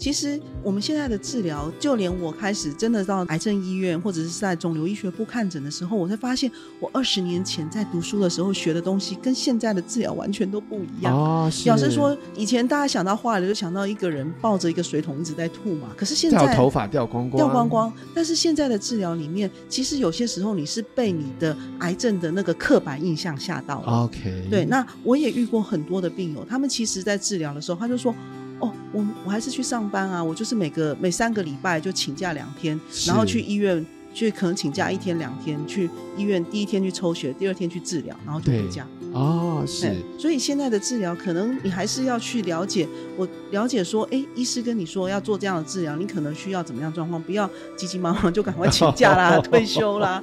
[0.00, 11.14] 其实我们现在的治疗，就连我开始真的到癌症医院或者是在肿瘤医学部看诊的时候，我才发现，我二十年前在读书的时候学的东西，跟现在的治疗完全都不一样。
[11.14, 15.90] 哦，表示说，以前大家想到化疗，就想到一个人抱着一个水桶一直在吐嘛。
[15.94, 17.92] 可是现在掉头发掉光光，掉光光。
[18.14, 24.04] 但是现在的治疗里面，其实有些时候你是被你的癌症的那个刻板印象吓到了。
[24.04, 24.64] OK，对。
[24.64, 28.14] 那我也遇过很多的病友，他们其实在治疗的时候，他就说。
[28.60, 38.86] 哦，我我还是去上班啊，我就是每个每三个礼拜就请假两天，然后去医院去可能请假一天两天，去医院第一天去抽血，第二天去治疗，然后就回家。
[39.12, 39.92] 哦，是。
[40.18, 50.22] 所以现在的治疗，可能你还是要去了解，我了解说，哎，医师跟你说要做这样的治疗，你可能需要怎么样状况，不要急急忙忙就赶快请假啦、 退休啦。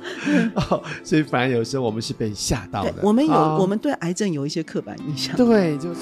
[0.56, 2.96] 哦， 所以反而有时候我们是被吓到的。
[3.02, 5.36] 我们有、哦，我们对癌症有一些刻板印象。
[5.36, 6.02] 对，就是。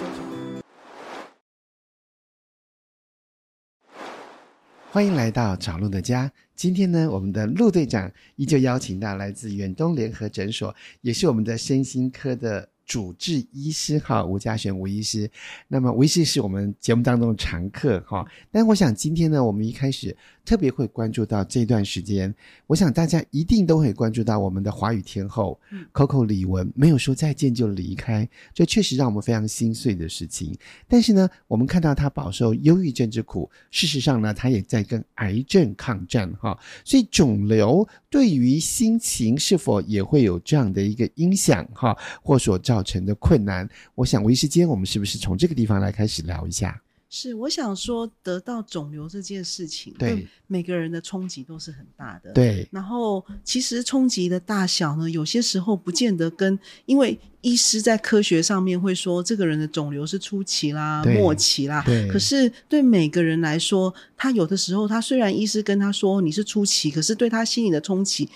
[4.95, 6.31] 欢迎来到找路的家。
[6.55, 12.69] 今天呢，我们的陆队长依旧邀请到来自远东联合诊所，也是我们的身心科的。
[12.85, 15.29] 主治医师哈，吴家璇吴医师，
[15.67, 18.25] 那么吴医师是我们节目当中的常客哈。
[18.51, 22.33] 但我想今天呢，我们一开始特别会关注到这段时间，
[22.67, 25.59] 我想大家一定都会关注到我们的华语天后
[25.91, 30.55] Coco 李玟没有说再见就离开，这确实让我们非常心碎的事情。
[30.87, 36.57] 但是呢，我们看到她饱受忧郁症之苦，事实上呢，她也在跟癌症抗战哈。
[36.83, 46.81] 所以肿瘤对于心情是否也会有这样的一个影响哈，或所造成的困难，我想，吴医师间，我们是不是从这个地方来开始聊一下？
[47.07, 52.33] 是，我想说，得到肿瘤这件事情，对每个人的冲击都是很大的。
[52.33, 61.81] 对，然后其实冲击的大小呢，有些时候不见得跟，因为医师在科学上面会说，这个人的肿瘤是初期啦、末期啦。
[61.85, 62.09] 对。
[62.09, 68.27] 可是对每个人来说，他有的时候，他虽然医师跟他说你是初期，可是对他心理的冲击。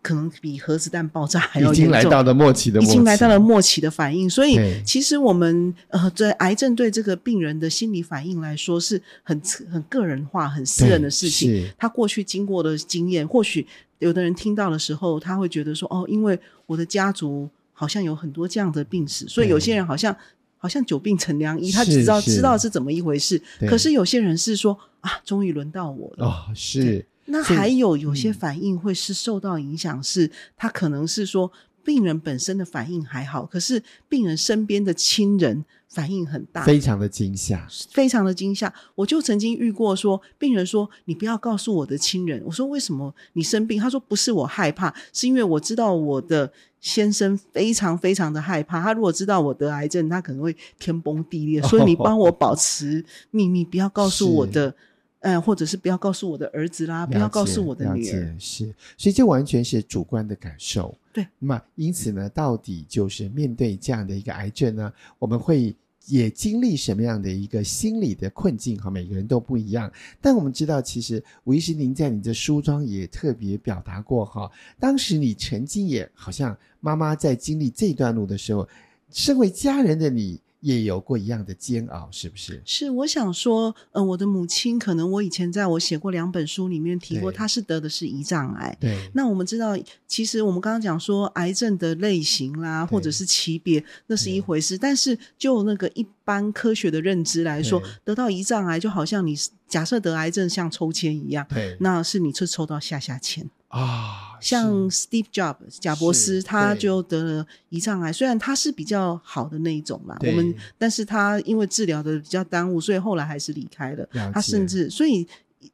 [0.00, 4.30] 可能比核子弹爆炸还要严重，已经来到了末期的，已经来到了末期的反应。
[4.30, 9.38] 所以，其实我们呃，在癌症对这个病人的心理反应来说，是很
[9.70, 11.68] 很个人化、很私人的事情。
[11.76, 13.66] 他过去经过的经验，或许
[13.98, 20.16] 有的人听到的时候，他会觉得说：“哦，因为我的家族好像有很多这样的病史，所以有些人好像
[20.56, 23.42] 好像久病成良医，他只知道知道是怎么一回事。
[23.68, 26.26] 可是有些人是说啊，终于轮到我了。
[26.26, 27.04] 哦”是。
[27.30, 31.52] 那还有有些反应会是受到影响，是他可能是说
[31.84, 38.72] 病人本身的反应还好，可是病人身边的亲人反应很大，非常的惊吓，非常的惊吓。
[38.94, 46.50] 我就曾经遇过说，病人说：“你不要告诉我的亲人。”我说：“为什么你生病？”他说：“不是我害怕，是因为我知道我的
[46.80, 48.82] 先生非常非常的害怕。
[48.82, 51.60] 他如果知道我得癌症，他可能会天崩地裂。
[51.62, 54.74] 所以你帮我保持秘密，不要告诉我的。”
[55.20, 60.96] 嗯，或者是不要告诉我的儿子啦，不要告诉我的女儿，是，所以这完全是主观的感受。
[61.12, 65.74] 对，那么因此呢，到底就是面对这样的一个癌症呢，我们会
[66.06, 68.78] 也经历什么样的一个心理的困境？
[68.78, 69.92] 哈，每个人都不一样。
[70.20, 74.48] 但我们知道，其实吴医师您在你的书中也特别表达过，哈，
[74.78, 78.68] 当时你曾经也好像妈妈在经历这段路的时候，
[79.10, 80.40] 身为家人的你。
[80.60, 82.60] 也有过一样的煎熬，是不是？
[82.64, 88.76] 是，我想说，呃，我的母亲可能我以前在我写过两本书里面提过，她是得的是胰脏癌。
[88.80, 88.98] 对。
[89.14, 94.76] 那我们知道，其实我们刚刚讲说癌症的类型啦，或者是级别，那是一回事。
[94.76, 99.36] 但是就那个一般科学的认知来说，得到胰脏癌就好像你
[99.68, 103.48] 假设得癌症像抽签一样，对，那是你是抽到下下签。
[103.68, 114.08] 啊，像 Steve Jobs 贾伯斯，他就得了胰脏癌，虽然他是比较好的那一种嘛，我们，但是他因为治疗的比较耽误，所以后来还是离开了。
[114.12, 115.26] 了他甚至，所以。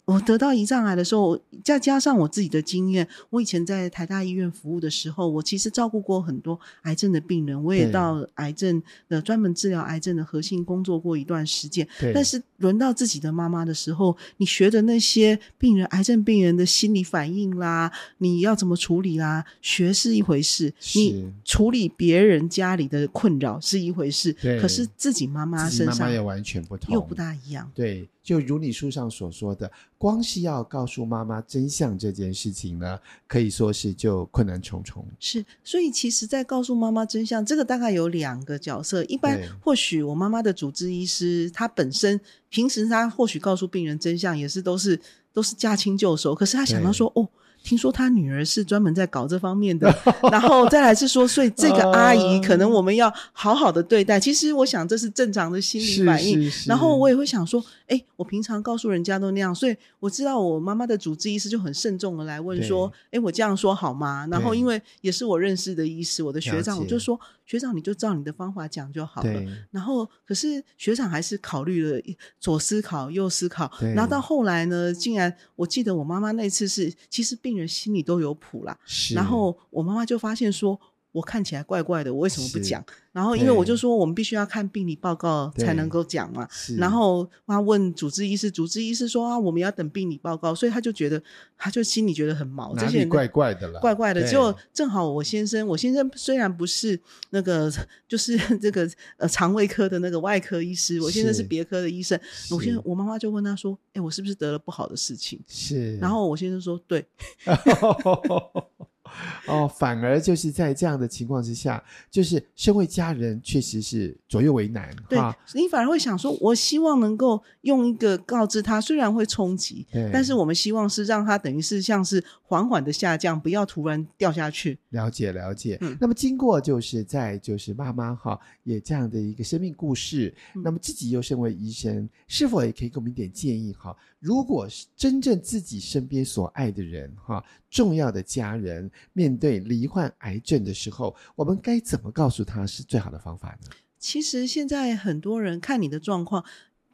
[0.04, 11.86] 我得到胰脏癌的时候，再加上我自己的经验，我以前在台大医院服务的时候，我其实照顾过很多癌症的病人，我也到癌症的专门治疗癌症的核心工作过一段时间。
[12.14, 27.70] 但是轮到自己的妈妈的时候，你学的那些病人、癌症病人的心理反应啦，你要怎么处理啦，学是一回事，你处理别人家里的困扰是一回事，可是自己妈妈身上也完全不同，又不大一样。
[27.74, 28.08] 对。
[28.24, 32.98] 就如你书上所说的，光是要告诉妈妈真相这件事情呢，
[33.28, 35.06] 可以说是就困难重重。
[35.20, 39.04] 是，所以其实，在告诉妈妈真相，这个大概有两个角色。
[39.04, 42.18] 一般或许我妈妈的主治医师，他本身
[42.48, 44.98] 平时他或许告诉病人真相，也是都是
[45.32, 46.34] 都是驾轻就熟。
[46.34, 47.28] 可是他想到说，哦。
[47.64, 49.92] 听说他女儿是专门在搞这方面的，
[50.30, 54.20] 然后再来是说，所以这个阿姨可能我们要好好的对待。
[54.20, 56.52] 其实我想这是正常的心理反应。
[56.66, 64.28] 然后我也会想说，哎，我平常告诉人家都那样，所以我知道我妈妈的主治医师就很慎重的来问说，哎，我这样说好吗？
[64.30, 69.32] 然后因为也是我认识的医师，我的学长，我就说，学长你就照你的方法讲就好了。
[69.70, 71.98] 然后可是学长还是考虑了
[72.38, 77.54] 左思考右思考，然后到后来呢，竟然我记得我妈妈那次是其实病。
[77.54, 78.76] 人心里都有谱啦，
[79.14, 80.76] 然后我妈妈就发现说，
[81.14, 82.84] 我看起来怪怪的，我为什么不讲？
[83.12, 86.48] 然后因为我就说，我们必须要看病理报告才能够讲嘛。
[86.76, 91.22] 然后他问主治医师，主治医师说啊，我们要等病理报告，所以他就觉得，
[91.56, 94.26] 他就心里觉得很毛，这些怪怪的了，怪怪的。
[94.28, 97.00] 结果正好我先生，我先生虽然不是
[97.30, 97.72] 那个，
[98.08, 102.18] 就是 这个呃肠胃科的那个外科医师，我先生是别科的医生。
[102.50, 105.38] 我先我妈妈就问他说，哎，我是不是得了不好的事情？
[105.46, 105.96] 是。
[105.98, 107.06] 然后我先生说，对。
[109.46, 114.94] 哦，反而就是在这样的情况之下，就是身为家人，确实是左右为难。
[115.08, 115.18] 对，
[115.54, 124.78] 你反而会想说，我希望能够用一个告知他，虽然会冲击，但是我们希望是让他等于是像是缓缓的下降，不要突然掉下去。
[124.90, 125.78] 了解，了解。
[125.80, 133.94] 嗯，那么经过就是在就是妈妈哈也这样的一个生命故事，嗯，那么自己又身为医生，是否也可以给我们一点建议哈？
[134.18, 138.88] 如果是真正自己身边所爱的人哈，重要的家人。
[139.12, 143.70] 面对罹患癌症的时候，我们该怎么告诉他是最好的方法呢？
[143.98, 146.44] 其实现在很多人看你的状况，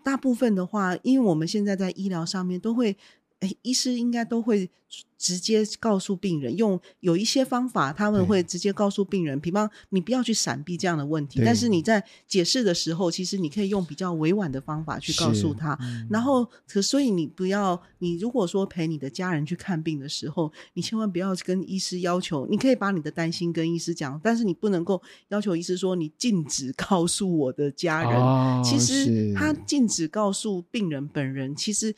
[0.03, 2.97] 大部分的话，因为我们现在在医疗上面都会，
[3.41, 4.71] 诶，医师应该都会。
[5.17, 15.79] 直接告诉病人，用有一些方法，他们会直接告诉病人，比方你不要去闪避这样的问题，但是你在解释的时候，其实你可以用比较委婉的方法去告诉他。
[15.83, 28.19] 嗯、然后，可所以你不要，你如果说陪你的家人去看病的时候，你千万不要跟医师要求，你可以把你的担心跟医师讲，但是你不能够要求医师说你禁止告诉我的家人。
[28.19, 31.95] 哦、其实他禁止告诉病人本人，其实。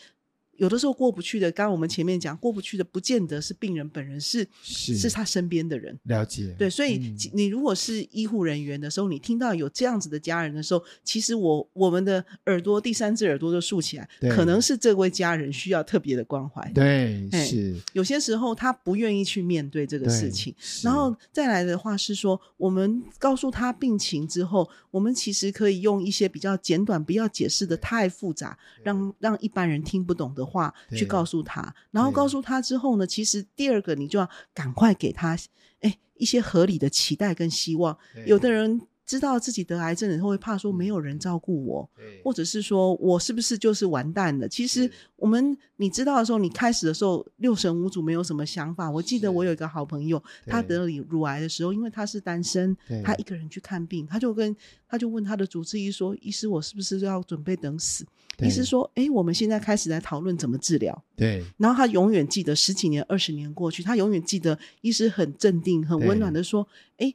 [0.63, 5.99] 有的时候过不去的，刚刚我们前面讲过不去的，不见得是病人本人，是是，是他身边的人。
[6.05, 16.63] 了解，对，所以、嗯、你如果是医护人员的时候，你听到有这样子的家人的时候，其实我我们的耳朵第三只耳朵都竖起来，可能是这位家人需要特别的关怀。
[16.73, 20.55] 对，是有些时候他不愿意去面对这个事情，
[20.85, 35.37] 然后再来的话是说，我们告诉他病情之后，我们其实可以用一些比较简短，不要解释的太复杂，让让一般人听不懂的话去告诉他，然后告诉他之后呢，其实第二个你就要赶快给他
[35.81, 37.97] 哎一些合理的期待跟希望。
[38.27, 38.81] 有的人
[39.13, 41.91] 知道自己得癌症的时候会怕说没有人照顾我，
[42.25, 44.49] 或者是说我是不是就是完蛋了？
[44.49, 48.91] 其实我们你知道的时候，你开始的时候六神无主，没有什么想法。
[48.91, 52.75] 我记得我有一个好朋友，他得了乳癌的时候，因为他是单身，
[53.05, 54.57] 他一个人去看病，他就跟
[54.89, 58.07] 他就问他的主治医说：“医师，我是不是要准备等死？”
[58.41, 61.45] 医师说：“哎，我们现在开始来讨论怎么治疗。”对。
[61.59, 66.67] 然后他永远记得十几年、二十年过去，他永远记得医师很镇定、很温暖的说
[66.97, 67.15] ：“哎，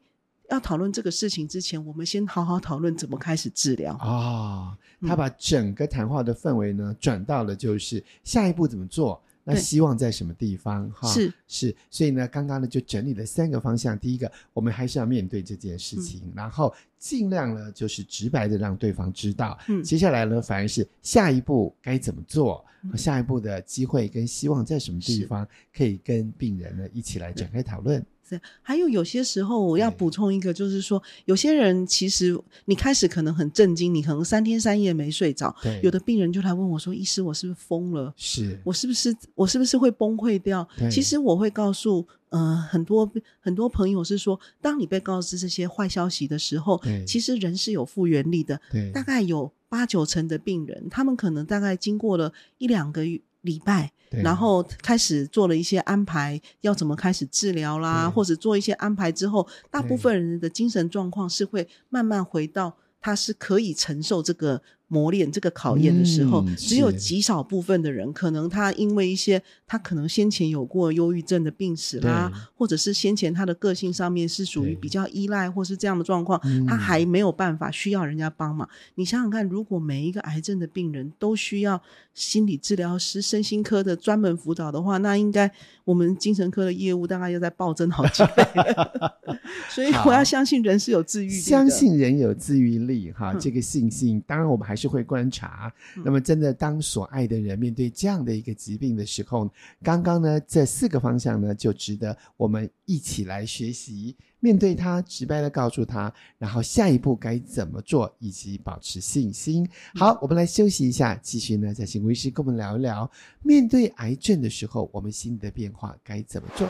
[0.49, 9.21] 要讨论这个事情之前，我们先好好讨论怎么开始治疗。”哦，他把整个谈话的氛围呢转到了就是下一步怎么做。
[9.49, 10.91] 那希望在什么地方？
[10.91, 13.97] 哈，是是，所以呢，刚刚呢就整理了三个方向。
[13.97, 19.57] 第一个，我们还是要面对这件事情，嗯、然后尽量呢就是直白的让对方知道。
[19.69, 28.05] 嗯，接下来呢，反而是下一步该怎么做，嗯、下一步的机会跟希望在什么地方，可以跟病人呢一起来展开讨论。
[28.61, 35.55] 还有有些时候，我要补充一个，就是说，有些人其实你开始可能很震惊，你可能三天三夜没睡着。
[35.61, 38.13] 对，有的病人就来问我说：“医师，我是不是疯了？
[38.17, 48.59] 是我是不是我是不是会崩溃掉？”其实我会告诉，呃，很多很多朋友是说，当你被告知这些坏消息的时候，其实人是有复原力的。
[48.71, 53.21] 对，大概有八九成的病人，他们可能大概经过了一两个月。
[53.47, 64.61] 礼拜，然后开始做了一些安排，要怎么开始治疗啦，或者做一些安排之后，大部分人的精神状况是会慢慢回到，他是可以承受这个。
[64.89, 78.67] 磨练这个考验的时候，嗯、只有极少部分的人，可能他因为一些他可能先前有过忧郁症的病史啦，或者是先前他的个性上面是属于比较依赖，或是这样的状况，他还没有办法需要人家帮忙。
[78.95, 81.81] 你想想看，如果每一个癌症的病人都需要
[82.13, 85.51] 心理治疗师、身心科的专门辅导的话，那应该
[85.83, 88.47] 我们精神科的业务大概要在暴增好几倍。
[89.69, 94.76] 所以我要相信人是有治愈力，相信人有治愈力哈，这个信心，当然我们还。
[94.77, 95.73] 还是会观察。
[95.95, 99.49] 嗯、那么，真的当所爱的人面对这样的一个疾病的时候，
[99.81, 104.15] 刚刚呢，这四个方向呢，就值得我们一起来学习。
[104.39, 109.67] 面对他，直白的告诉他，然后下一步该怎么做，以及保持信心。
[109.95, 113.09] 好，我们来休息一下，继续呢，再请吴医师跟我们聊一聊，
[113.41, 116.69] 面对癌症的时候，我们心理的变化该怎么做。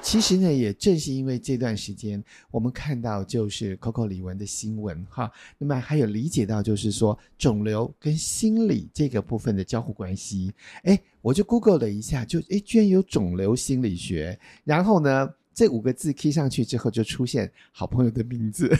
[0.00, 10.52] 其实呢，也正是因为这段时间，我们看到就是 Coco 李玟的新闻哈，那么还有理解到就是说肿瘤跟心理这个部分的交互关系。
[10.84, 14.38] 哎，我就 Google 了一下，就哎，居然有肿瘤心理学。
[14.64, 18.70] 然后呢，这五个字贴上去之后，就出现好朋友的名字，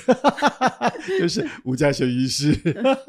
[1.20, 2.54] 就是吴嘉玄医师。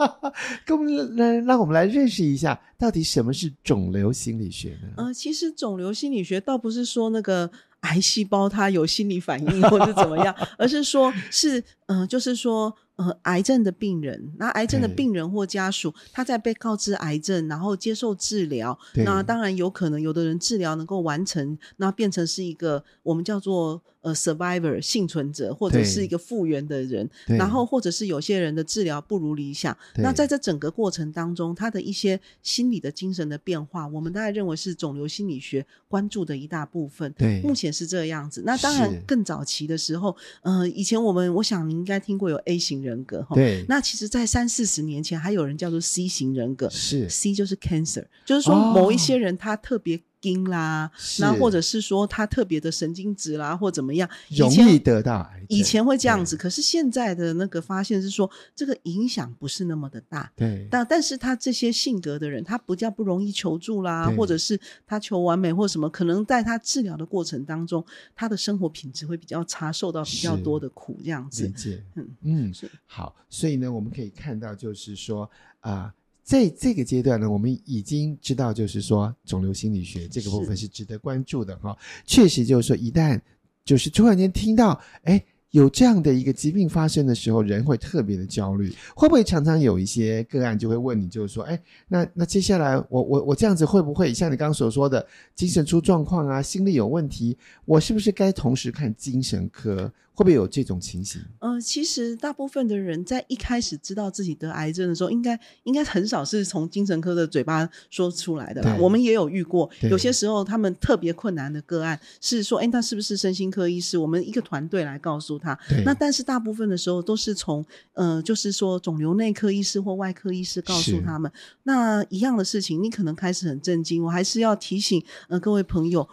[0.66, 4.94] 跟我们来，让我们来认识一下，到底什么是肿瘤心理学呢？
[4.98, 7.50] 呃，其实肿瘤心理学倒不是说那个。
[7.82, 12.76] 癌细胞它有心理反应或者怎么样，而是说，是嗯、就是说。
[13.00, 37.10] 呃，癌症的病人，那癌症的病人或家属，他在被告知癌症，然后接受治疗，那当然有可能有的人治疗能够完成，那变成是一个我们叫做呃 survivor 幸存者，或者是一个复原的人，然后或者是有些人的治疗不如理想，那在这整个过程当中，他的一些心理的精神的变化，我们大概认为是肿瘤心理学关注的一大部分。
[37.18, 38.44] 对，目前是这样子。
[38.46, 42.89] 那当然更早期的时候，呃，以前我们我想你应该听过有 A 型人。
[42.90, 47.08] 人格哈，对，那其实，在三四十年前，还有人叫做 C 型人格，是。
[47.08, 55.46] C 就是 cancer，就是说某一些人他特别硬啦，那、哦、或者是说他特别的神经质啦，或怎么样，容易得到癌症。
[55.50, 60.32] 以前会这样子，可是现在的那个发现是说，这个影响不是那么的大。
[60.36, 67.86] 对，但但是他这些性格的人，他不叫不容易求助啦，或者是他求完美或什么，可能在他治疗的过程当中，
[68.16, 71.46] 他的生活品质会比较差，受到比较多的苦，这样子。
[71.46, 73.16] 理解，嗯嗯，是好。
[73.30, 75.30] 所以呢，我们可以看到，就是说
[75.62, 75.72] 啊。
[75.72, 75.94] 呃
[76.30, 81.76] 在这个阶段呢，我们已经知道，就是说肿瘤心理学这个部分是值得关注的哈。
[82.06, 83.20] 确实，就是说一旦
[83.66, 85.20] 就是突然间听到，哎。
[85.52, 88.72] 有这样的一个疾病发生的时候，人会特别的焦虑。
[88.96, 97.36] 会不会常常有一些个案就会问你，就是说，哎，那那接下来我我我这样子会不会像你刚刚所说的精神出状况啊，心理有问题？
[97.66, 99.92] 我是不是该同时看精神科？
[100.20, 101.22] 会不会有这种情形？
[101.40, 108.76] 呃，其实大部分的人在一开始知道自己得癌症的时候，应该应该很少是从精神科的嘴巴说出来的啦。
[108.82, 113.98] 我们也有遇过，有些时候他们特别困难的个案是说，哎，那是不是身心科医师？
[113.98, 115.40] 我们一个团队来告诉。
[115.40, 121.32] 他那但是大部分的时候都是从呃，就是说肿瘤内科医师或外科医师告诉他们，
[121.64, 124.04] 那一样的事情，你可能开始很震惊。
[124.04, 126.06] 我还是要提醒呃各位朋友，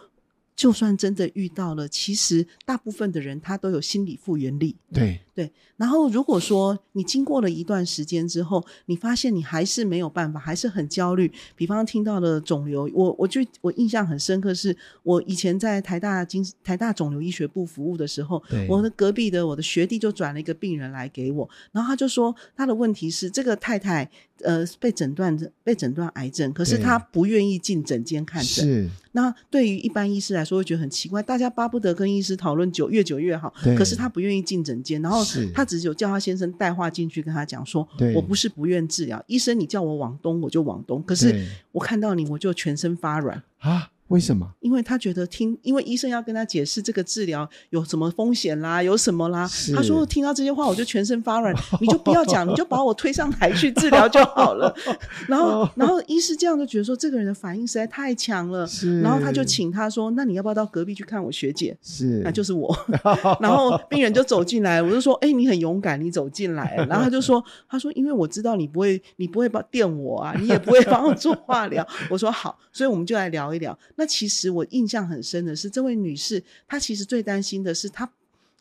[0.57, 4.75] 就算真的遇到了，其实大部分的人他都有心理复原力。
[4.91, 5.21] 对。
[5.37, 11.31] 对，然后如果说你经过了一段时间之后，你发现你还是没有办法，还是很焦虑。
[11.55, 24.09] 比方听到了肿瘤，我我就我印象很深刻，是我以前在台大经台大肿瘤医学部服务的时候，我的隔壁的我的学弟就转了一个病人来给我，然后他就说他的问题是这个太太
[24.43, 28.65] 呃被诊断被诊断癌症，可是他不愿意进诊间看诊。
[28.65, 35.23] 是，那对于一般医师来说会觉得很奇怪，大家巴不得跟医师讨论久越久越好，可是他不愿意进诊间，然后。
[35.53, 43.89] 他只有叫他先生带话进去跟他讲说，我不是不愿治疗，医生你叫我往东我就往东，可是我看到你我就全身发软啊。
[44.07, 44.49] 为什么？
[44.59, 49.49] 因为他觉得听，因为医生要跟他解释这个治疗有什么风险啦，有什么啦。
[49.75, 51.53] 他说听到这些话，我就全身发软。
[51.81, 54.73] 你就不要讲，你就把我推上台去治疗就好了。
[55.27, 58.67] 然后，然后医师这样就觉得说，这个人的反应实在太强了。
[59.01, 62.73] 然后他就请他说：“那你要不要到隔壁去看我学姐？”是，那就是我。
[63.41, 73.77] 然后病人就走进来，我就说：“哎，你很勇敢，你走进来。”然后他就说：“他说因为我知道你不会，你不会帮电我啊，你也不会帮我做化疗。”我说：“好。”所以我们就来聊一聊。
[73.97, 78.09] 那其实我印象很深的是，这位女士她其实最担心的是，她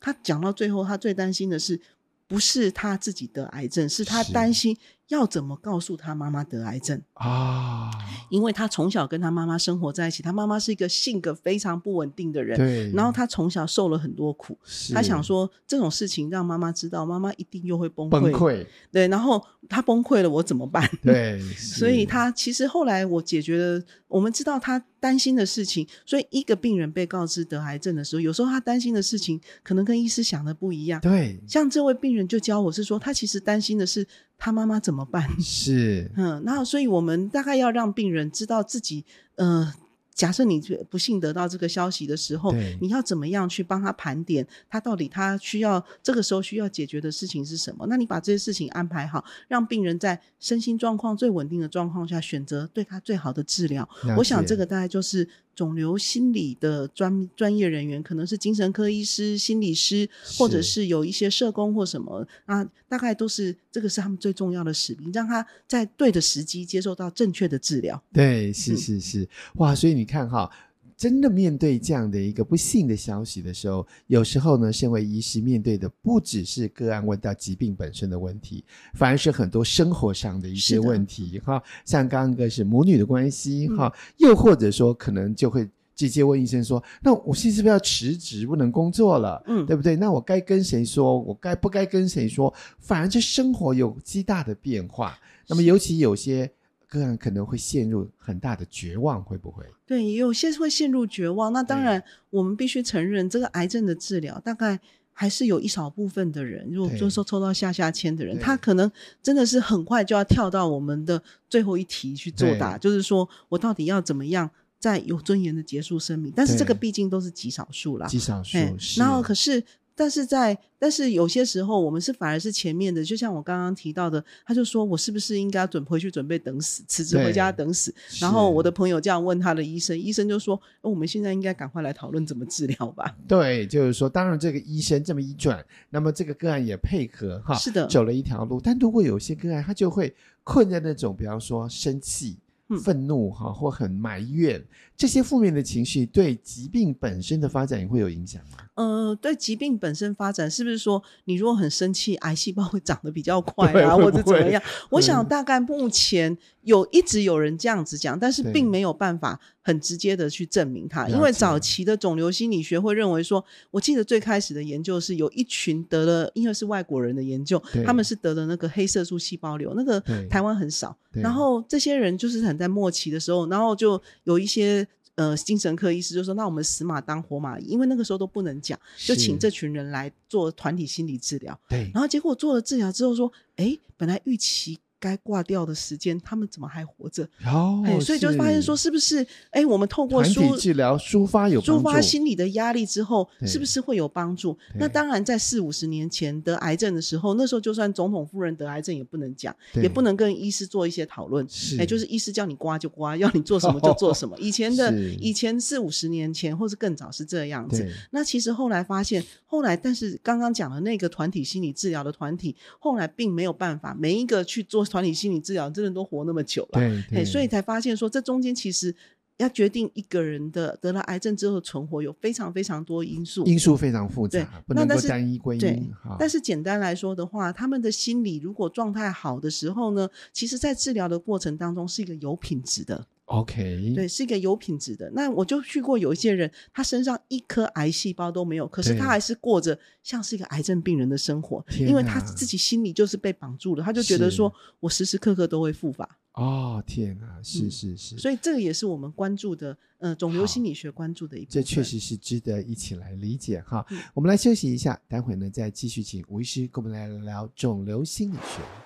[0.00, 1.78] 她讲到最后，她最担心的是，
[2.26, 4.76] 不是她自己得癌症，是她担心。
[5.08, 7.90] 要怎么告诉他妈妈得癌症啊？
[8.28, 12.58] 因为他从小跟他妈妈生活在一起，他妈妈是一个性格非常不稳定的人。
[12.58, 12.90] 对。
[12.92, 14.58] 然后他从小受了很多苦，
[14.92, 18.10] 他想说这种事情让妈妈知道，妈妈一定又会崩溃。
[18.10, 18.66] 崩溃。
[18.90, 19.06] 对。
[19.06, 20.88] 然后他崩溃了，我怎么办？
[21.02, 21.40] 对。
[21.54, 25.86] 所以他其实后来我解决了，我们知道他担心的事情。
[26.04, 31.00] 所以一个病人被告知得癌症的时候，有时候他担心的事情可能跟医师想的不一样。
[31.00, 31.40] 对。
[31.46, 34.04] 像这位病人就教我是说，他其实担心的是。
[34.38, 35.28] 他妈妈怎么办？
[35.40, 39.04] 是，嗯，那所以我们大概要让病人知道自己，
[39.36, 39.72] 呃，
[40.14, 47.86] 假设你不幸得到这个消息的时候，你要怎么样去帮他盘点，他到底他需要这个时候需要解决的事情是什么？
[47.88, 53.88] 那你把这些事情安排好，让病人在身心状况最稳定的状况下，选择对他最好的治疗。
[54.16, 60.08] 我想这个大概就是肿瘤心理的专专业人员，可能是精神科医师、心理师，
[60.38, 68.00] 或者是有一些社工或什么啊，大概都是这个是他们最重要的使命，让他在对的时机接受到正确的治疗。
[68.12, 69.74] 对，是是是，嗯、哇！
[69.74, 70.50] 所以你看哈，
[70.96, 81.62] 真的面对这样的一个不幸的消息的时候，有时候呢，身为医师面对的不只是个案问到疾病本身的问题，反而是很多生活上的一些问题哈。
[81.84, 85.68] 像刚刚一个是母女的关系哈，嗯、又或者说可能就会。
[85.96, 89.42] 直接问医生说：“那我现在是不是要辞职，不能工作了？
[89.46, 89.96] 嗯，对不对？
[89.96, 91.18] 那我该跟谁说？
[91.18, 92.52] 我该不该跟谁说？
[92.78, 95.18] 反而这生活有极大的变化。
[95.48, 96.52] 那么，尤其有些
[96.98, 99.64] 个案可能会陷入很大的绝望，会不会？
[99.86, 101.52] 对，有些会陷入绝望。
[101.52, 104.80] 那当然，我们必须承认，这个癌症的治疗大概
[105.12, 108.90] 还是有一少部分的人，如果就是说抽到下下签的人，他可能
[109.22, 118.06] 真的是很快就要跳到我们的最后一题去作答，就是说我到底要怎么样？”在有尊严的结束生命，但是这个毕竟都是极少数啦。
[118.06, 118.58] 极少数。
[118.98, 119.60] 然后可是，
[119.96, 127.92] 但是在但是有些时候，我们是反而是前面的，就像我刚刚提到的，他就说我是不是应该准回去准备等死，辞职回家等死？
[128.20, 133.16] 然后我的朋友这样问他的医生，医生就说：“我们现在应该赶快来讨论怎么治疗吧。
[133.26, 138.60] ”对，就是说，当然这个医生这么一转，那么这个个案也配合哈，是的，走了一条路。
[138.62, 142.36] 但如果有些个案，他就会困在那种，比方说生气。
[142.82, 144.60] 愤怒哈，或很埋怨，
[144.96, 148.58] 这些负面的情绪对疾病本身的发展也会有影响吗？
[148.76, 154.62] 呃，对疾病本身发展，是不是说你如果很生气，癌细胞会长得比较快啊，或者怎么样？
[154.90, 181.58] 我想大概目前有一直有人这样子讲，但是并没有办法很直接的去证明它，因为早期的肿瘤心理学会认为说，我记得最开始的研究是有一群得了，因为是外国人的研究，他们是得了那个黑色素细胞瘤，那个台湾很少，然后这些人就是很在末期的时候，然后就有一些呃精神科医师就说，那我们死马当活马医，因为那个时候都不能讲，就请这群人来做团体心理治疗。
[181.68, 184.78] 对，然后结果做了治疗之后说，哎，本来预期。
[184.98, 187.22] 该挂掉的时间，他们怎么还活着？
[187.44, 189.26] 哦，所以就发现说，是不是？
[189.50, 194.56] 哎，我们透过团体治疗抒发有抒发心理的压力之后，是不是会有帮助？
[194.78, 201.46] 那当然，在四五十年前得癌症的时候，那时候就算总统夫人得癌症也不能讲，也不能跟医师做一些讨论。
[201.78, 204.34] 哎，就是医师叫你刮就刮，要你做什么就做什么。
[204.40, 207.86] 以前的以前四五十年前或是更早是这样子。
[208.10, 214.86] 那其实后来发现，后来但是刚刚讲的那个团体心理治疗的团体，后来并没有办法每一个去做。
[214.96, 218.94] 团体心理治疗真的都活那么久了，对，对，所以才发现说，这中间其实
[219.36, 225.60] 要决定一个人的得了癌症之后存活，有非常非常多因素，因素非常复杂，对不能够单一归因。
[225.60, 225.82] 对，
[226.18, 233.06] 但是简单来说的话，他们的心理如果状态好的时候呢，其实在治疗的过程当中是一个有品质的。
[233.26, 235.10] OK，对，是一个有品质的。
[235.10, 246.08] 那我就去过有一些人，他身上一颗癌细胞都没有，可是他还是过着像是一个癌症病人的生活，因为他自己心里就是被绑住了，他就觉得说我时时刻刻都会复发。
[246.34, 248.16] 哦，天哪，是是是。
[248.16, 251.54] 所以这个也是我们关注的，呃，肿瘤心理学关注的一部分。
[251.54, 253.84] 这确实是值得一起来理解哈。
[254.14, 258.85] 我们来休息一下，待会呢再继续请吴医师跟我们来聊聊肿瘤心理学。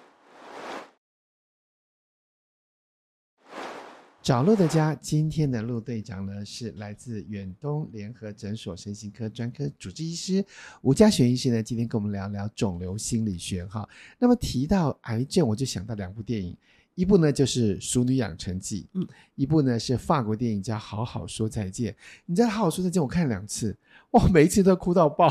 [4.22, 10.44] 找路的家，今天的陆队长呢是来自远东联合诊所身心科专科主治医师
[10.82, 13.88] 吴佳璇医师呢，今天跟我们聊聊肿瘤心理学哈。
[14.18, 16.54] 那么提到癌症，我就想到两部电影。
[16.96, 19.06] 一部呢就是《熟女养成记》，嗯，
[19.36, 21.90] 一部呢是法国电影叫《好好说再见》。
[22.26, 23.74] 你知道《好好说再见》，我看两次，
[24.12, 25.28] 哇， 每一次都哭到爆，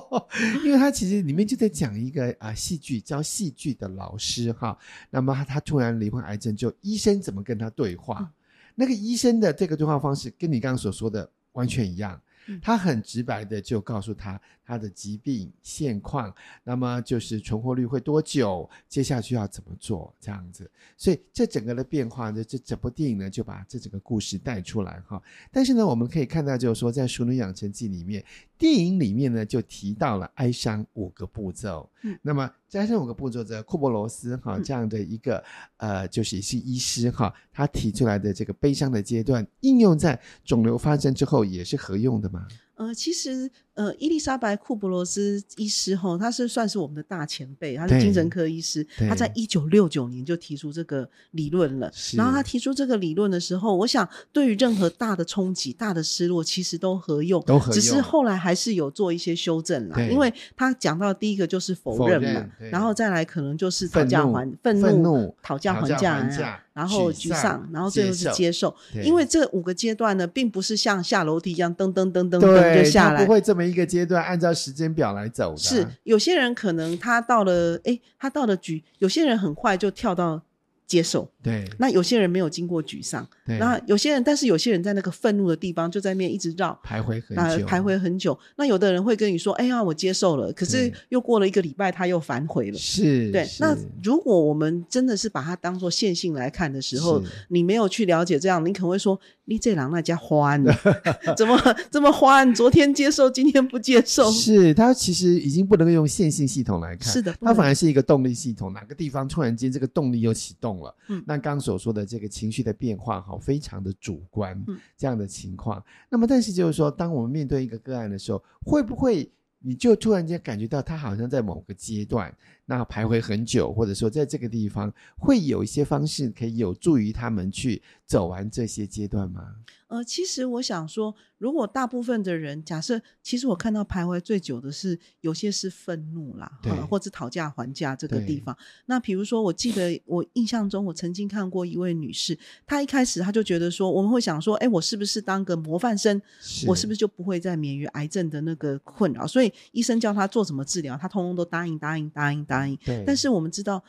[0.64, 4.76] 因为他其实里面就在讲一个啊戏剧教戏剧的老师哈，
[5.10, 8.18] 那么他他突然罹患癌症，就医生怎么跟他对话？
[8.20, 8.28] 嗯、
[8.74, 12.20] 那个医生的这个对话方式跟你刚刚所说的完全一样。
[12.62, 25.22] 他很直白的就告诉他他的疾病现况，那么就是存活率会多久，接下去要怎么做这样子，所以这整个的变化呢，这整部电影呢就把这整个故事带出来哈。
[25.52, 28.24] 但是呢，我们可以看到就是说，在《熟女养成记》里面，
[28.58, 31.88] 电影里面呢就提到了哀伤五个步骤。
[32.02, 35.42] 嗯，那么加上五个步骤的库伯罗斯哈这样的一个
[35.76, 42.46] 呃，就是也是医师哈，他提出来的这个悲伤的阶段，应用在肿瘤发生之后也是合用的吗？
[42.76, 51.92] 呃，其实呃，伊丽莎白·库布罗斯医师哈，他是算是我们的大前辈，他是精神科医师，他在一九六九年就提出这个理论了。
[52.16, 57.74] 然后他提出这个理论的时候，我想对于任何大的冲击、大的失落，其实都合用，都合用。
[57.74, 66.62] 只是后来还是有做一些修正啦，因为他讲到第一个就是否认嘛，然后再来可能就是讨价还愤怒、愤怒讨价还价。
[66.76, 75.58] 然后沮丧，然后最后是接受，因为这五个阶段呢，并不是像下楼梯一样噔噔噔噔噔就下来，不会这么一个阶段按照时间表来走的。
[75.58, 80.42] 是有些人可能他到了，哎，他到了局，有些人很快就跳到
[80.86, 81.30] 接受。
[81.42, 88.36] 对，那有些人没有经过沮丧，对，那有些人，但是有些人在那个愤怒的地方就在那边一直绕徘徊很久，徘徊很久。
[88.56, 92.78] 那有的人会跟你说：“哎呀，我接受了。”可是又过了一个礼拜，他又反悔了。
[92.78, 93.48] 是，对。
[93.60, 100.62] 那如果我们真的是把它当做线性来看的时候，你没有去了解这样，你可能会说：“你这狼那家欢，
[101.36, 101.56] 怎么
[101.90, 102.52] 这么欢？
[102.54, 108.72] 昨天接受，今天不接受。”是，他其实已经不能够用线性系统来看，是的，它反而是一个动力系统。
[108.72, 110.92] 哪个地方突然间这个动力又启动了？
[111.06, 112.16] 嗯，那刚刚所说的这。
[112.16, 114.58] 这个情绪的变化，哈，非常的主观，
[114.96, 115.78] 这样的情况。
[115.78, 122.34] 嗯、那么，但是就是说，当我们面对一个个案的时候，会不会你就突然间感觉到他好像在某个阶段，
[122.66, 129.54] 那徘徊很久，或者说在这个地方，会有一些方式可以有助于他们去走完这些阶段吗？
[129.88, 136.50] 呃，其实我想说，如果大部分的人假设，其实我看到徘徊最久的是有些是愤怒啦，
[136.90, 138.56] 或者讨价还价这个地方。
[138.86, 149.24] 那比如说，我记得我印象中，我曾经看过一位女士，她一开始她就觉得说，我们会想说，哎，我是不是当个模范生，是我是不是就不会再免于癌症的那个困扰？
[149.24, 152.55] 所以医生叫她做什么治疗，她通通都答应，答应，答应，答应。
[152.84, 153.02] 对。
[153.06, 153.82] 但是我们知道。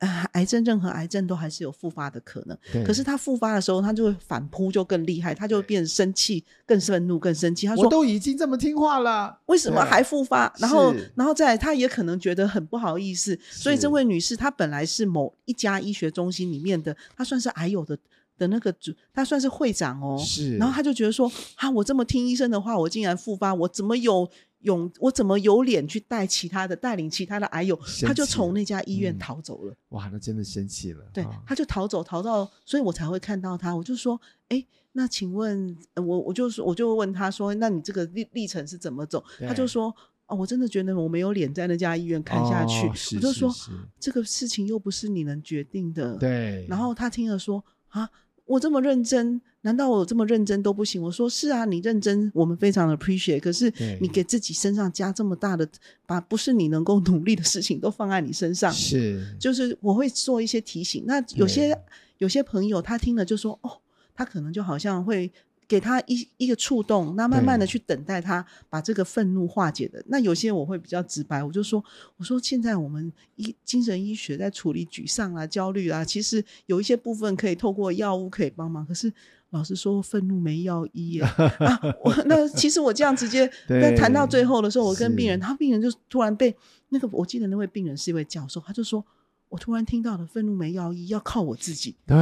[0.00, 2.84] 啊，癌症任何癌症都还是有复发的可能。
[2.84, 7.66] 可是他复发的时候，他就会反扑，就更厉害，他就变生气、更愤怒、更生气。
[7.66, 13.38] 他说：“我都已经这么听话了，为什么还复发？”然后，然后再来，他也可能觉得很不好意思。
[13.48, 17.96] 所以这位女士，她本来是某一家医学中心里面的，她算是癌友的
[18.36, 20.18] 的那个主，她算是会长哦。
[20.18, 20.58] 是。
[20.58, 24.28] 然后他就觉得说：“啊，我这么听医生的话，我竟然复发，我怎么有？”
[24.64, 27.78] 勇，我怎么有脸去带其他的带领其他的癌友？
[28.02, 29.72] 他就从那家医院逃走了。
[29.72, 31.02] 嗯、哇，那真的生气了。
[31.12, 33.74] 对，他就逃走，逃到，所以我才会看到他。
[33.74, 39.24] 我就说，哎，那请问，我我就说，我就问他说，那你这个历历程是怎么走？
[39.40, 39.94] 他就说，
[40.26, 42.86] 哦，我真的觉得我没有脸在那家医院看下去。
[42.86, 43.50] 哦、我就说，
[43.98, 46.16] 这个事情又不是你能决定的。
[46.16, 46.66] 对。
[46.68, 48.10] 然后他听了说，啊。
[48.46, 51.02] 我这么认真，难道我这么认真都不行？
[51.02, 53.40] 我说是啊，你认真，我们非常的 appreciate。
[53.40, 55.66] 可是你给自己身上加这么大的，
[56.06, 61.04] 把不是你能够努力的事情都放在你身上，是，就是我会做一些提醒。
[61.06, 61.76] 那有些
[62.18, 63.70] 有些朋友他听了就说，哦，
[64.14, 65.32] 他可能就好像会。
[65.66, 70.00] 给他一一个触动，那慢慢的去等待他把这个愤怒化解的。
[70.08, 71.82] 那有些我会比较直白，我就说，
[72.18, 78.86] 我说现在我们医精神医学在处理沮丧啊、焦虑啊，其实有一些部分可以透过药物可以帮忙。
[78.86, 79.10] 可是
[79.54, 81.80] 老师说，愤怒没药医耶 啊！
[82.02, 86.54] 我那其实我这样直接 在谈到最后的时候，我跟病人，他病人就突然被
[86.88, 89.02] 那个，我记得那位病人是一位教授，他就说，
[89.48, 91.94] 我突然听到了愤怒没药医，要靠我自己。
[92.04, 92.16] 对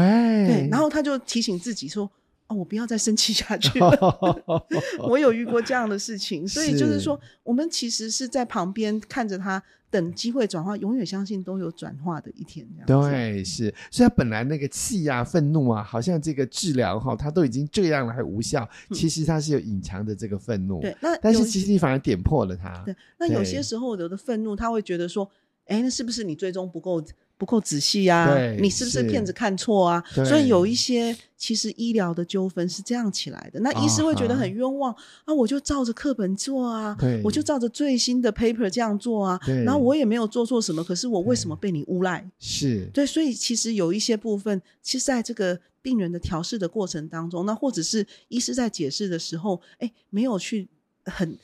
[0.47, 2.09] 对，然后他就提醒自己说。
[2.49, 4.63] 我不要再生气下去了。
[5.09, 12.67] 我有遇过这样的事情，所以就是说，我们其实是在旁边看着他，等机会转化，永远相信都有转化的一天。
[12.87, 13.73] 对，是。
[13.91, 20.81] 所以他本来那个气啊、愤怒啊，好像这个治疗哈，他都已经这样了还无效，其实他是有隐藏的这个愤怒。
[20.81, 22.71] 对，那但是其实你反而点破了他。
[22.85, 25.31] 对，那有些时候有的愤怒，他会觉得说，
[25.67, 27.03] 哎，那是不是你最终不够？
[27.39, 30.01] 不够仔细呀、啊，你是不是骗子看错啊？
[30.15, 33.59] 所以有一些其实医疗的纠纷是这样起来的。
[33.59, 42.25] 那医师会觉得很冤枉啊，啊，我就照着课本做啊，我就照着最新的 paper 这样做啊，然后我也没有做错什么，可是我为什么被你诬赖？
[42.39, 50.69] 是对，所以其实有一些部分，其实在这个病人的调试的过程当中，那或者是医师在解释的时候，哎，没有去
[51.07, 51.37] 很。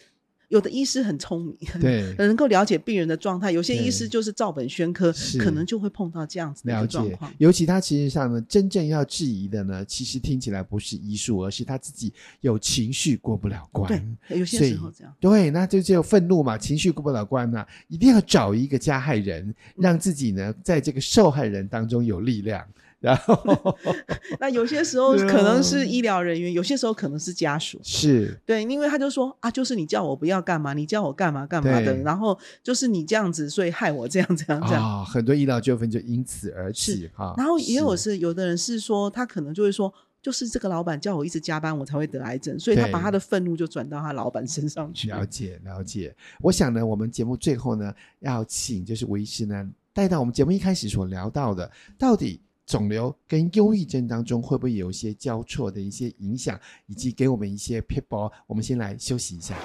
[0.49, 3.53] 有的医师很聪明，对，能够了解病人的状态。
[3.53, 7.31] 有些医师就是照本宣科，可能就会碰到这样子的状况。
[7.31, 13.89] 了解，尤其他其实上呢，真正要质疑的呢，其实听起来不是医术，而是他自己有情绪过不了关。
[14.27, 15.15] 对，有些时候这样。
[15.21, 22.67] 对，那就只有愤怒嘛，情绪过不了关嘛，一定要找一个加害人，让自己呢，在这个受害人当中有力量。
[23.01, 23.77] 然后，
[24.41, 27.79] 那有些时候可能是医疗人员，有些时候可能是家属。
[27.83, 34.83] 是对，因为他就说啊，就是你叫我不要干嘛，你叫我干嘛干嘛的，然后就是你这样子，所以害我这样这样这样。
[34.83, 37.35] 啊，很多医疗纠纷就因此而起哈。
[37.37, 45.09] 然后也有是有的人是说，他可能就会说，就是这个老板叫我一直加班，我才会得癌症，所以他把他的愤怒就转到他老板身上去。
[45.09, 58.31] 了解了解，我想呢，我们节目最后呢，要请就是吴医师呢，带到我们节目一开始所聊到的，到底肿瘤跟忧郁症当中会不会有一些交错的一些影响，以及给我们一些撇步。
[58.47, 59.59] 我们先来休息一下。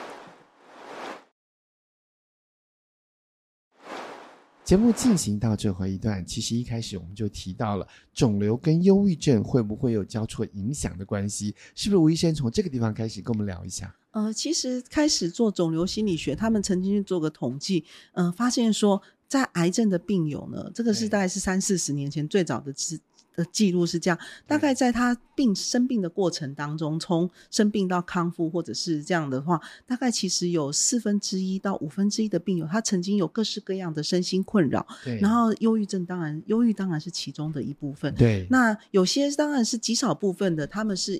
[4.63, 11.53] 节目进行到最后一段，其实一开始我们就提到了肿瘤跟忧郁症会不会有交错影响的关系？
[11.75, 13.93] 是不是吴医生从这个地方开始跟我们聊一下？
[14.11, 22.99] 呃，其实开始做肿瘤心理学，他们曾经做个统计，呃，发现说在癌症的病友呢，这个是大概是三四十年前最早的记。
[23.36, 34.86] 的记录是这样，大概在他病生病的过程当中，从生病到康复，或者是这样的话，大概其实有四分之一到五分之一的病友，他曾经有各式各样的身心困扰。
[35.03, 38.13] 对，然后忧郁症当然，忧郁当然是其中的一部分。
[38.13, 41.19] 对，那有些当然是极少部分的，他们是。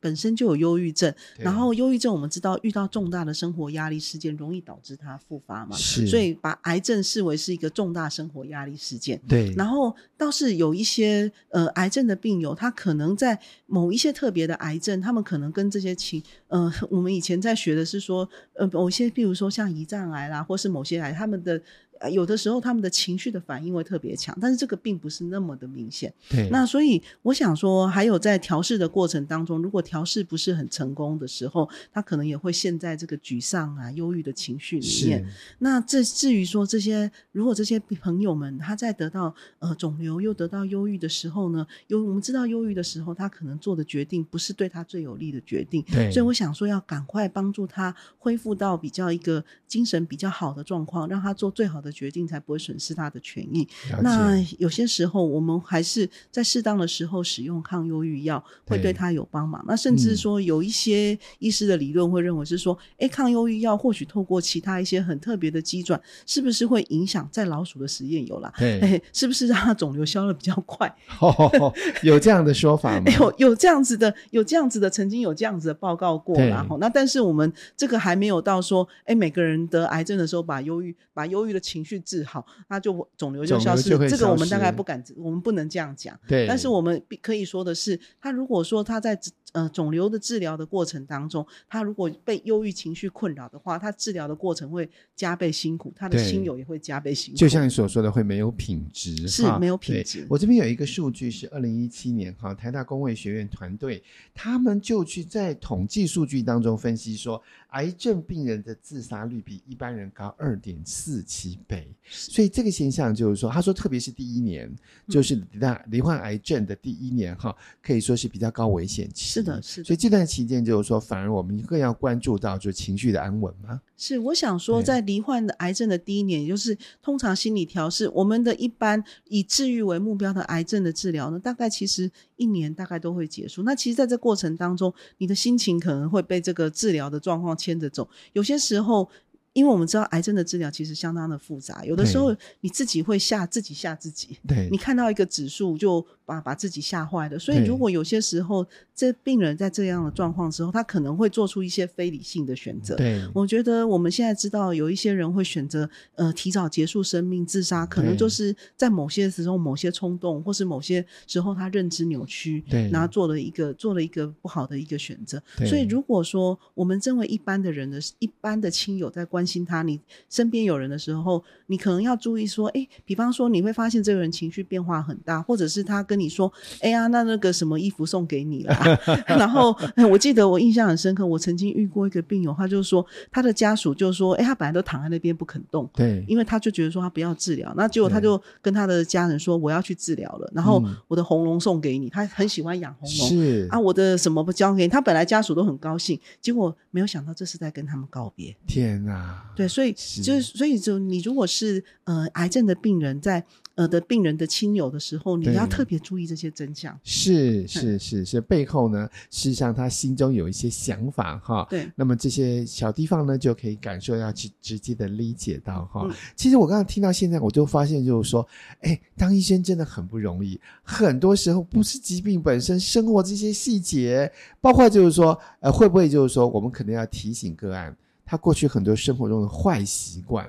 [0.00, 9.20] 本身就有忧郁症，然后忧郁症我们知道遇到重大的生活压力事件，容易导致它复发嘛，是，所以把癌症视为是一个重大生活压力事件。
[9.28, 21.60] 对，然后倒是有一些呃癌症的病友，他可能在某一些特别的癌症，他们可能跟这些情呃，我们以前在学的是说呃某些，比如说像胰脏癌啦，或是某些癌，他们的。
[22.08, 26.12] 有的时候他们的情绪的反应会特别强，但是这个并不是那么的明显。
[26.30, 35.26] 对，那所以我想说，还有在调试的过程当中，如果调试不是很成功的时候，他可能也会陷在这个沮丧啊、忧郁的情绪里面。
[35.58, 45.84] 那这至于说这些，如果这些朋友们他在得到呃肿瘤又得到忧郁的时候呢，有我们知道忧郁的时候，他可能做的决定不是对他最有利的决定。
[45.92, 51.89] 对，所以我想说，要赶快帮助他恢复到比较一个精神比较好的状况，让他做最好的。
[51.90, 53.66] 决定才不会损失他的权益。
[54.02, 59.64] 那有些时候，我们还是在适当的时候使用抗忧郁药，会对他有帮忙。
[59.66, 68.52] 那甚至说，有一些医师的理论会认为是说，哎、嗯，抗忧郁药或许透过其他一些很特别的机转，是不是会影响在老鼠的实验有啦？
[68.56, 70.88] 哎，是不是让它肿瘤消的比较快？
[71.20, 73.10] 哦、有这样的说法吗？
[73.18, 76.38] 有有这样子的，有这样子的，曾经有这样子的报告过。
[76.38, 81.79] 然后，那但是我们这个还没有到说，哎，每个人得癌症的时候把忧郁，把忧郁的情。
[81.82, 83.90] 去治好，那就肿瘤就消失。
[84.08, 86.18] 这个我们大概不敢，我们不能这样讲。
[86.26, 89.18] 对，但是我们可以说的是，他如果说他在
[89.52, 97.38] 呃肿瘤的治疗的过程当中，他如果被忧郁情绪困扰的话，他治疗的过程会加倍辛苦，他的亲友也会加倍辛苦。
[97.38, 100.26] 就像你所说的，会没有品质，是没有品质。
[100.28, 104.02] 我这边有一个数据是二零一七年哈，台大公卫学院团队
[104.34, 111.86] 他们就去在统计数据当中分析说，癌症病人的自杀率比一般人高二点四七倍。
[112.08, 114.70] 所以这个现象就是说，他说，特别是第一年，
[115.08, 119.39] 就是那罹患癌症的第一年哈，可以说是比较高危险期。
[119.40, 119.84] 是的，是的。
[119.84, 123.80] 所以这段期间就是说，反而我们更要关注到就情绪的安稳吗。
[123.96, 133.62] 是，我想说，在罹患的癌症的第一年，也就是通常心理调试，我们的一般以治愈为目标的癌症的治疗呢，大概其实一年大概都会结束。
[133.62, 139.08] 那其实在这过程当中，你的心情可能会被这个治疗的状况牵着走，有些时候。
[139.52, 147.38] 因为我们知道癌症的治疗其实相当的复杂，有的时候你自己会吓自己吓自己，对，你看到一个指数就把把自己吓坏了。
[147.38, 152.94] 所以如果有些时候这病人在这样的状况之后，他可能会做出一些非理性的选择。
[152.94, 165.42] 对，我觉得我们现在知道有一些人会选择呃提早结束生命、自杀，可能就是在某些时候、某些冲动，或是某些时候他认知扭曲，对，然后做了一个做了一个不好的一个选择。
[165.66, 169.98] 所以如果说我们身为一般的人的一般的亲友在关关心他，你
[170.28, 178.76] 身边有人的时候，你可能要注意说，哎，比方说你会发现这个人情绪变化很大，或者是他跟你说，哎呀，那那个什么衣服送给你了。
[179.26, 179.74] 然后
[180.10, 199.29] 我记得我印象很深刻，我曾经遇过一个病友，他就说他的家属就说，哎，他本来都躺在那边不肯动，对，因为他就觉得说他不要治疗，那结果他就跟他的家人说，我要去治疗了，然后我的红龙送给你，他很喜欢养红龙，是啊，我的什么不交给你，他本来家属都很高兴，结果没有想到这是在跟他们告别，天哪！
[199.56, 206.98] 对，所以就是，所以就你如果是呃癌症的病人在，在呃的病人的亲友的时候，你要特别注意这些真相。
[207.04, 211.66] 是是是是，背后呢，事实上他心中有一些想法哈。
[211.68, 216.02] 对，那么这些小地方呢，就可以感受要去直接的理解到哈。
[216.04, 218.46] 嗯、其实我刚刚听到现在，我就发现就是说，
[218.80, 227.94] 哎，当医生真的很不容易，很多时候不是疾病本身，生活这些细节，包括就是说，呃，会不会就是说，我们可能要提醒个案。
[228.30, 230.48] 他过去很多生活中的坏习惯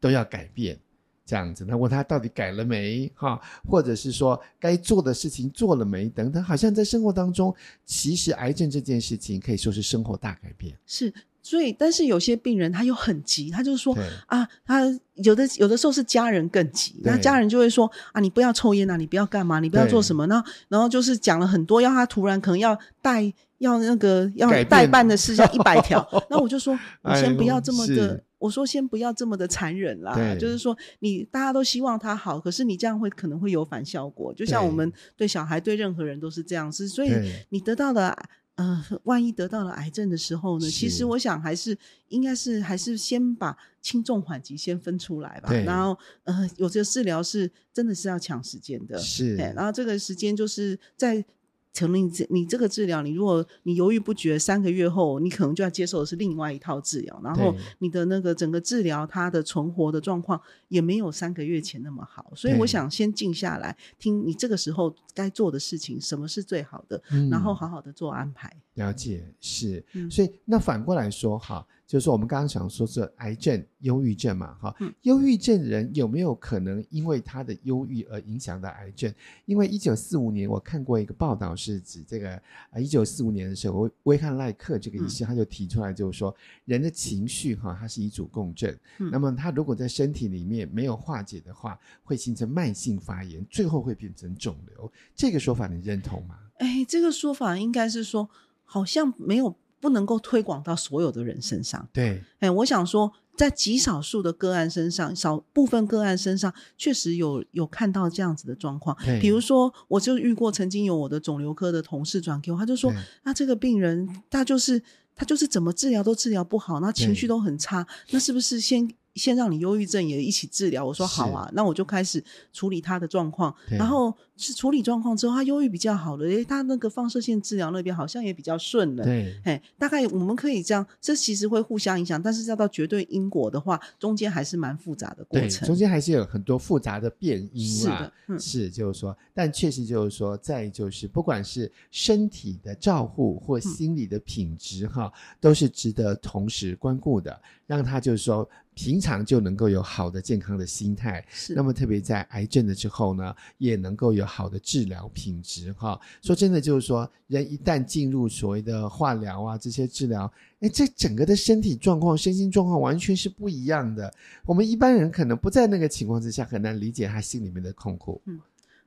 [0.00, 0.76] 都要改变，
[1.24, 10.76] 这样子，他问他到底改了没哈，或者是说该做的事情做了没等等，好像在生活当中，其实癌症这件事情可以说是生活大改变。
[10.84, 11.14] 是。
[11.42, 14.82] 所以，但是有些病人他又很急，他就是说啊，他
[15.14, 37.12] 有的有的时候是家人更急，那家人就会说啊，你不要抽烟啊，你不要干嘛，你不要做什么，然后然后就是讲了很多，要他突然可能要带要那个要代办的事项一百条， 那我就说， 你先不要这么的，哎、我说先不要这么的残忍啦，就是说你大家都希望他好，可是你这样会可能会有反效果，就像我们对小孩对任何人都是这样子，所以
[37.48, 38.16] 你得到的。
[38.56, 40.70] 呃，万一得到了癌症的时候呢？
[40.70, 41.76] 其实我想还是
[42.08, 45.52] 应该是还是先把轻重缓急先分出来吧。
[45.52, 48.98] 然后呃，有这个治疗是真的是要抢时间的。
[48.98, 51.24] 是，然后这个时间就是在。
[51.72, 68.54] 可能你这你这个治疗，你如果你犹豫不决，三个月后你可能就要接受的是另外一套治疗，然后你的那个整个治疗它的存活的状况也没有三个月前那么好，所以我想先静下来听你这个时候该做的事情，什么是最好的，嗯、然后好好的做安排。
[68.80, 71.66] 了解，是，嗯、所以那反过来说哈。
[71.90, 79.12] 就是说，我们刚刚想说是癌症、忧郁症嘛，哈、嗯，忧郁症人有没有可能因为他的忧郁而影响到癌症？
[79.44, 82.30] 因为一九四五年我看过一个报道，是指这个
[82.70, 94.92] 啊，一九四五年的时候，威汉赖克这个医师他就提出来，就是说、嗯、人的情绪哈，它是一组共振，嗯、那么他如果在身体里面没有化解的话，会形成慢性发炎，最后会变成肿瘤。
[95.16, 96.38] 这个说法你认同吗？
[96.58, 98.30] 哎，这个说法应该是说，
[98.70, 99.56] 好像没有。
[99.82, 101.88] 不能够推广到所有的人身上。
[101.90, 108.94] 对，哎，我想说，在极少数的个案身上，少部分个案身上，确实有有看到这样子的状况。
[109.02, 114.82] 对，比如说，我就遇过曾经有我的肿瘤科的同事转给我，他就说，那这个病人他就是
[115.16, 118.86] 他就是怎么治疗都治疗不好，那情绪都很差，那是不是先？
[119.14, 148.48] 先让你忧郁症也一起治疗，我说好啊，那我就开始处理他的状况，然后是处理状况之后，他忧郁比较好了，诶，他那个放射线治疗那边好像也比较顺了，对，嘿，大概我们可以这样，这其实会互相影响，但是要到绝对因果的话，中间还是蛮复杂的过程，中间还是有很多复杂的变因啊，是的，嗯、是就是说，但确实就是说，再就是不管是身体的照护或心理的品质哈，嗯、都是值得同时关顾的，让他就是说。
[148.82, 156.00] 平常就能够有好的健康的心态，是那么特别在癌症的之后呢，也能够有好的治疗品质哈。
[156.22, 164.10] 说真的，就是说人一旦进入所谓的化疗啊这些治疗，哎，这整个的身体状况、身心状况完全是不一样的。
[164.46, 168.22] 我们一般人可能不在那个情况之下，很难理解他心里面的痛苦。
[168.24, 168.40] 嗯，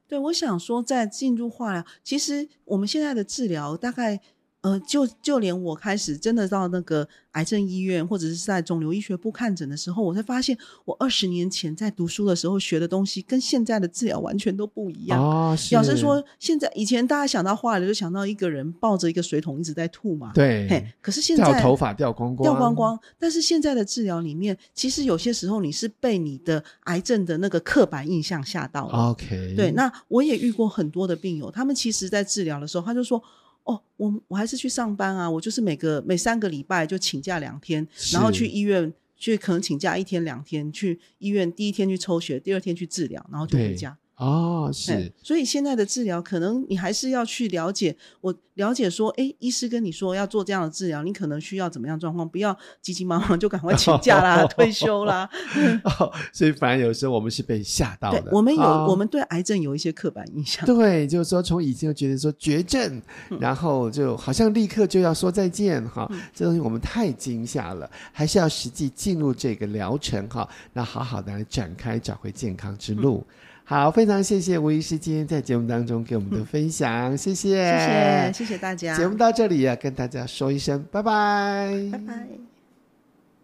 [0.08, 4.20] 对，我想说，在进入化疗，其实我们现在的治疗大概。
[4.64, 15.22] 呃，就就连我开始真的到那个癌症医院，或者是在肿瘤医学部看诊的时候，我才发现，我二十年前在读书的时候学的东西，跟现在的治疗完全都不一样。
[15.22, 15.76] 哦，是。
[15.76, 20.32] 老实说，现在以前大家想到化疗，就想到一个人抱着一个水桶一直在吐嘛。
[20.34, 20.66] 对。
[20.70, 22.98] 嘿，可是现在掉头发掉光光，掉光光。
[23.20, 29.10] 但是现在的治疗里面，其实有些时候你是被你的癌症的那个刻板印象吓到了。
[29.10, 29.56] OK。
[29.58, 33.22] 对，那我也遇过很多的病友，他们其实在治疗的时候，他就说。
[33.64, 43.98] 哦，我我还是去上班啊，我就是每个每三个礼拜就请假两天，然后去医院去可能请假一天两天，去医院第一天去抽血，第二天去治疗，然后就回家。
[44.16, 55.28] 哦，是，所以现在的治疗可能你还是要去了解，我了解说，哎，医师跟你说要做这样的治疗，你可能需要怎么样状况，不要急急忙忙就赶快请 假啦、退休啦。
[55.84, 58.22] 哦，所以反而有时候我们是被吓到的。
[58.22, 60.64] 对，我们有，我们对癌症有一些刻板印象。
[60.68, 63.02] 对，就是说从以前就觉得说绝症，
[63.40, 73.26] 然后就好像立刻就要说再见哈，这东西我们太惊吓了，还是要实际进入这个疗程哈，那好好的来展开找回健康之路。
[73.66, 78.96] 好，非常谢谢吴医师今天在节目当中给我们的分享，谢谢，谢谢，谢谢大家。
[78.96, 82.53] 节目到这里要跟大家说一声拜拜，拜拜。